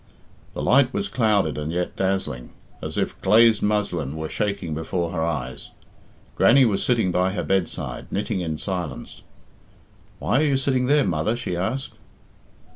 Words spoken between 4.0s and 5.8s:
were shaking before her eyes.